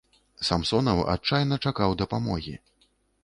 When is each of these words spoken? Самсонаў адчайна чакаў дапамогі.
Самсонаў 0.47 1.01
адчайна 1.15 1.59
чакаў 1.67 1.95
дапамогі. 2.01 2.57